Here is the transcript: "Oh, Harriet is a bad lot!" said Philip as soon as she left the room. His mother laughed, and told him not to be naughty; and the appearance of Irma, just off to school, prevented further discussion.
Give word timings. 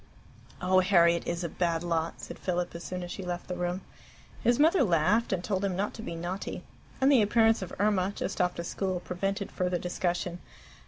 "Oh, 0.63 0.79
Harriet 0.79 1.27
is 1.27 1.43
a 1.43 1.47
bad 1.47 1.83
lot!" 1.83 2.21
said 2.21 2.39
Philip 2.39 2.73
as 2.73 2.83
soon 2.83 3.03
as 3.03 3.11
she 3.11 3.21
left 3.23 3.47
the 3.47 3.55
room. 3.55 3.81
His 4.43 4.57
mother 4.57 4.81
laughed, 4.81 5.31
and 5.31 5.43
told 5.43 5.63
him 5.63 5.75
not 5.75 5.93
to 5.93 6.01
be 6.01 6.15
naughty; 6.15 6.63
and 6.99 7.11
the 7.11 7.21
appearance 7.21 7.61
of 7.61 7.71
Irma, 7.79 8.11
just 8.15 8.41
off 8.41 8.55
to 8.55 8.63
school, 8.63 8.99
prevented 8.99 9.51
further 9.51 9.77
discussion. 9.77 10.39